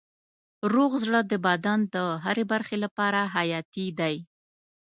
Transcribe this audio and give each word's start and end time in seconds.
روغ 0.73 0.91
زړه 1.05 1.21
د 1.31 1.33
بدن 1.47 1.79
د 1.93 1.95
هرې 2.25 2.43
برخې 2.51 2.77
لپاره 2.83 3.19
حیاتي 3.35 3.87
دی. 3.99 4.15